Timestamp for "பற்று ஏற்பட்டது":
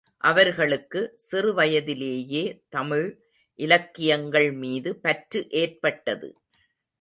4.95-6.29